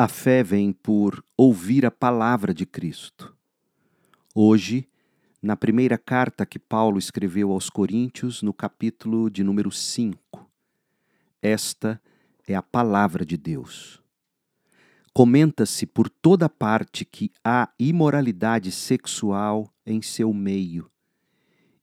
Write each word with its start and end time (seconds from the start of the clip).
A 0.00 0.06
fé 0.06 0.44
vem 0.44 0.72
por 0.72 1.24
ouvir 1.36 1.84
a 1.84 1.90
palavra 1.90 2.54
de 2.54 2.64
Cristo. 2.64 3.36
Hoje, 4.32 4.88
na 5.42 5.56
primeira 5.56 5.98
carta 5.98 6.46
que 6.46 6.56
Paulo 6.56 7.00
escreveu 7.00 7.50
aos 7.50 7.68
Coríntios, 7.68 8.40
no 8.40 8.54
capítulo 8.54 9.28
de 9.28 9.42
número 9.42 9.72
5, 9.72 10.48
esta 11.42 12.00
é 12.46 12.54
a 12.54 12.62
palavra 12.62 13.26
de 13.26 13.36
Deus. 13.36 14.00
Comenta-se 15.12 15.84
por 15.84 16.08
toda 16.08 16.48
parte 16.48 17.04
que 17.04 17.32
há 17.44 17.68
imoralidade 17.76 18.70
sexual 18.70 19.68
em 19.84 20.00
seu 20.00 20.32
meio, 20.32 20.88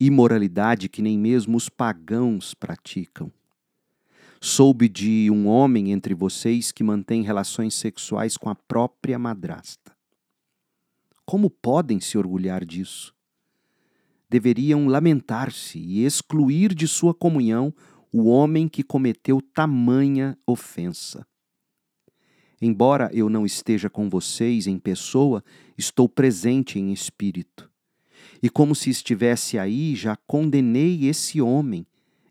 imoralidade 0.00 0.88
que 0.88 1.00
nem 1.00 1.16
mesmo 1.16 1.56
os 1.56 1.68
pagãos 1.68 2.54
praticam 2.54 3.32
Soube 4.42 4.88
de 4.88 5.30
um 5.30 5.46
homem 5.46 5.92
entre 5.92 6.14
vocês 6.14 6.72
que 6.72 6.82
mantém 6.82 7.22
relações 7.22 7.74
sexuais 7.74 8.38
com 8.38 8.48
a 8.48 8.54
própria 8.54 9.18
madrasta. 9.18 9.94
Como 11.26 11.50
podem 11.50 12.00
se 12.00 12.16
orgulhar 12.16 12.64
disso? 12.64 13.14
Deveriam 14.30 14.86
lamentar-se 14.86 15.78
e 15.78 16.06
excluir 16.06 16.74
de 16.74 16.88
sua 16.88 17.12
comunhão 17.12 17.74
o 18.10 18.28
homem 18.30 18.66
que 18.66 18.82
cometeu 18.82 19.42
tamanha 19.42 20.38
ofensa. 20.46 21.26
Embora 22.62 23.10
eu 23.12 23.28
não 23.28 23.44
esteja 23.44 23.90
com 23.90 24.08
vocês 24.08 24.66
em 24.66 24.78
pessoa, 24.78 25.44
estou 25.76 26.08
presente 26.08 26.78
em 26.78 26.94
espírito. 26.94 27.70
E 28.42 28.48
como 28.48 28.74
se 28.74 28.88
estivesse 28.88 29.58
aí, 29.58 29.94
já 29.94 30.16
condenei 30.26 31.06
esse 31.06 31.42
homem, 31.42 31.86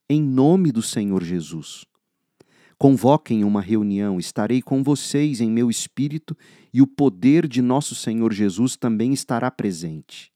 em 0.10 0.22
nome 0.22 0.72
do 0.72 0.82
Senhor 0.82 1.24
Jesus. 1.24 1.89
Convoquem 2.80 3.44
uma 3.44 3.60
reunião, 3.60 4.18
estarei 4.18 4.62
com 4.62 4.82
vocês 4.82 5.42
em 5.42 5.52
meu 5.52 5.70
espírito 5.70 6.36
e 6.74 6.82
o 6.82 6.88
poder 6.88 7.46
de 7.46 7.62
nosso 7.62 7.94
Senhor 7.94 8.32
Jesus 8.32 8.78
também 8.78 9.12
estará 9.12 9.52
presente. 9.52 10.32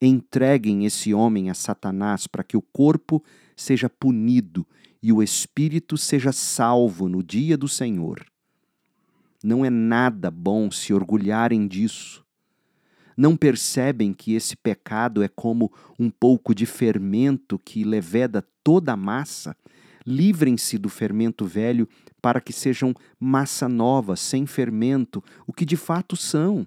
Entreguem 0.00 0.86
esse 0.86 1.12
homem 1.12 1.50
a 1.50 1.54
Satanás 1.54 2.26
para 2.26 2.42
que 2.42 2.56
o 2.56 2.62
corpo 2.62 3.22
seja 3.54 3.90
punido 3.90 4.66
e 5.02 5.12
o 5.12 5.22
espírito 5.22 5.98
seja 5.98 6.32
salvo 6.32 7.06
no 7.06 7.22
dia 7.22 7.54
do 7.58 7.68
Senhor. 7.68 8.24
Não 9.44 9.62
é 9.62 9.68
nada 9.68 10.30
bom 10.30 10.70
se 10.70 10.94
orgulharem 10.94 11.68
disso. 11.68 12.24
Não 13.14 13.36
percebem 13.36 14.14
que 14.14 14.32
esse 14.32 14.56
pecado 14.56 15.22
é 15.22 15.28
como 15.28 15.70
um 15.98 16.08
pouco 16.08 16.54
de 16.54 16.64
fermento 16.64 17.58
que 17.58 17.84
leveda 17.84 18.42
toda 18.64 18.94
a 18.94 18.96
massa 18.96 19.54
Livrem-se 20.06 20.78
do 20.78 20.88
fermento 20.88 21.44
velho 21.44 21.88
para 22.20 22.40
que 22.40 22.52
sejam 22.52 22.94
massa 23.18 23.68
nova, 23.68 24.16
sem 24.16 24.46
fermento, 24.46 25.22
o 25.46 25.52
que 25.52 25.64
de 25.64 25.76
fato 25.76 26.16
são. 26.16 26.66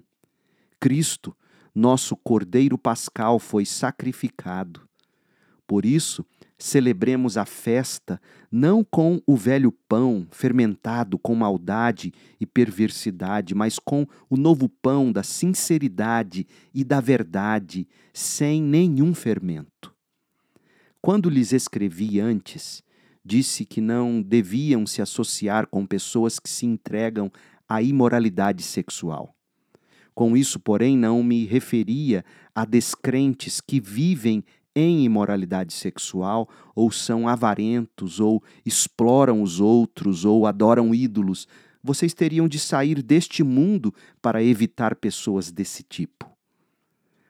Cristo, 0.80 1.36
nosso 1.74 2.16
Cordeiro 2.16 2.78
Pascal, 2.78 3.38
foi 3.38 3.64
sacrificado. 3.64 4.86
Por 5.66 5.84
isso, 5.84 6.24
celebremos 6.56 7.36
a 7.36 7.44
festa 7.44 8.20
não 8.50 8.84
com 8.84 9.20
o 9.26 9.36
velho 9.36 9.72
pão 9.88 10.26
fermentado 10.30 11.18
com 11.18 11.34
maldade 11.34 12.12
e 12.40 12.46
perversidade, 12.46 13.54
mas 13.54 13.78
com 13.78 14.06
o 14.30 14.36
novo 14.36 14.68
pão 14.68 15.10
da 15.10 15.22
sinceridade 15.22 16.46
e 16.72 16.84
da 16.84 17.00
verdade, 17.00 17.88
sem 18.12 18.62
nenhum 18.62 19.12
fermento. 19.12 19.92
Quando 21.02 21.28
lhes 21.28 21.52
escrevi 21.52 22.20
antes, 22.20 22.82
disse 23.26 23.64
que 23.64 23.80
não 23.80 24.22
deviam 24.22 24.86
se 24.86 25.02
associar 25.02 25.66
com 25.66 25.84
pessoas 25.84 26.38
que 26.38 26.48
se 26.48 26.64
entregam 26.64 27.30
à 27.68 27.82
imoralidade 27.82 28.62
sexual. 28.62 29.34
Com 30.14 30.36
isso, 30.36 30.60
porém, 30.60 30.96
não 30.96 31.22
me 31.22 31.44
referia 31.44 32.24
a 32.54 32.64
descrentes 32.64 33.60
que 33.60 33.80
vivem 33.80 34.44
em 34.74 35.04
imoralidade 35.04 35.72
sexual, 35.72 36.48
ou 36.74 36.90
são 36.90 37.28
avarentos, 37.28 38.20
ou 38.20 38.42
exploram 38.64 39.42
os 39.42 39.58
outros, 39.58 40.24
ou 40.24 40.46
adoram 40.46 40.94
ídolos. 40.94 41.48
Vocês 41.82 42.14
teriam 42.14 42.46
de 42.46 42.58
sair 42.58 43.02
deste 43.02 43.42
mundo 43.42 43.92
para 44.22 44.42
evitar 44.42 44.94
pessoas 44.94 45.50
desse 45.50 45.82
tipo. 45.82 46.30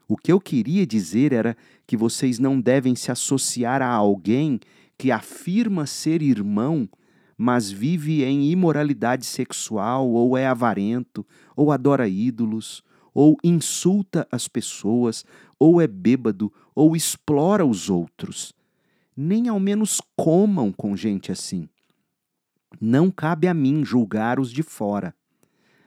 O 0.09 0.17
que 0.17 0.31
eu 0.31 0.41
queria 0.41 0.87
dizer 0.87 1.33
era 1.33 1.57
que 1.87 1.97
vocês 1.97 2.39
não 2.39 2.61
devem 2.61 2.95
se 2.95 3.11
associar 3.11 3.83
a 3.83 3.89
alguém 3.89 4.61
que 4.99 5.11
afirma 5.11 5.87
ser 5.87 6.23
irmão, 6.23 6.89
mas 7.37 7.71
vive 7.71 8.25
em 8.25 8.51
imoralidade 8.51 9.27
sexual, 9.27 10.09
ou 10.09 10.37
é 10.37 10.47
avarento, 10.47 11.27
ou 11.55 11.71
adora 11.71 12.09
ídolos, 12.09 12.83
ou 13.13 13.37
insulta 13.45 14.27
as 14.31 14.49
pessoas, 14.49 15.25
ou 15.59 15.81
é 15.81 15.87
bêbado, 15.87 16.53
ou 16.75 16.97
explora 16.97 17.65
os 17.65 17.91
outros. 17.91 18.55
Nem 19.17 19.49
ao 19.49 19.61
menos 19.61 20.01
comam 20.17 20.73
com 20.73 20.97
gente 20.97 21.33
assim. 21.33 21.69
Não 22.81 23.11
cabe 23.11 23.49
a 23.49 23.55
mim 23.55 23.85
julgar 23.85 24.39
os 24.39 24.51
de 24.51 24.63
fora, 24.63 25.15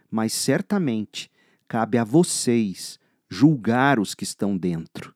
mas 0.09 0.33
certamente 0.33 1.29
cabe 1.67 1.97
a 1.97 2.03
vocês 2.03 2.99
julgar 3.29 3.99
os 3.99 4.15
que 4.15 4.23
estão 4.23 4.57
dentro. 4.57 5.13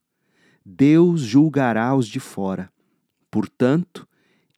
Deus 0.63 1.21
julgará 1.21 1.95
os 1.95 2.07
de 2.07 2.19
fora. 2.19 2.71
Portanto, 3.33 4.07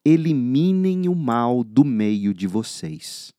eliminem 0.03 1.07
o 1.07 1.15
mal 1.15 1.63
do 1.63 1.85
meio 1.85 2.33
de 2.33 2.45
vocês. 2.45 3.33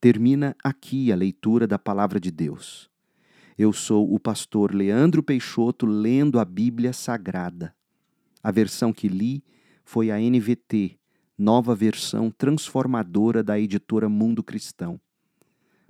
Termina 0.00 0.56
aqui 0.64 1.12
a 1.12 1.14
leitura 1.14 1.66
da 1.66 1.78
palavra 1.78 2.18
de 2.18 2.30
Deus. 2.30 2.88
Eu 3.58 3.70
sou 3.70 4.14
o 4.14 4.18
pastor 4.18 4.74
Leandro 4.74 5.22
Peixoto 5.22 5.84
lendo 5.84 6.40
a 6.40 6.44
Bíblia 6.46 6.94
Sagrada. 6.94 7.76
A 8.42 8.50
versão 8.50 8.94
que 8.94 9.08
li 9.08 9.44
foi 9.84 10.10
a 10.10 10.18
NVT, 10.18 10.98
nova 11.36 11.74
versão 11.74 12.30
transformadora 12.30 13.42
da 13.42 13.60
editora 13.60 14.08
Mundo 14.08 14.42
Cristão. 14.42 14.98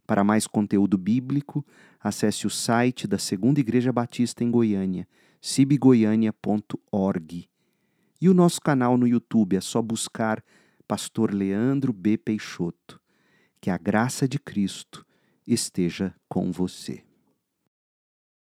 Para 0.05 0.25
mais 0.25 0.49
conteúdo 0.49 0.99
bíblico, 0.99 1.65
acesse 2.01 2.49
o 2.49 2.51
site 2.51 3.07
da 3.07 3.17
Segunda 3.17 3.61
Igreja 3.61 3.93
Batista 3.93 4.43
em 4.43 4.51
Goiânia, 4.51 5.07
cibgoiania.org. 5.41 7.49
E 8.21 8.29
o 8.29 8.35
nosso 8.35 8.61
canal 8.61 8.97
no 8.97 9.07
YouTube 9.07 9.57
é 9.57 9.61
só 9.61 9.81
buscar 9.83 10.43
Pastor 10.89 11.33
Leandro 11.33 11.93
B. 11.93 12.17
Peixoto. 12.17 13.01
Que 13.61 13.71
a 13.71 13.79
graça 13.79 14.29
de 14.29 14.39
Cristo 14.39 15.05
esteja 15.47 16.15
com 16.29 16.51
você. 16.51 17.06